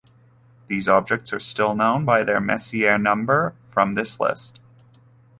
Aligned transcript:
These 0.65 0.89
objects 0.89 1.31
are 1.31 1.39
still 1.39 1.75
known 1.75 2.05
by 2.05 2.23
their 2.23 2.41
"Messier 2.41 2.97
number" 2.97 3.53
from 3.63 3.93
this 3.93 4.19
list. 4.19 4.59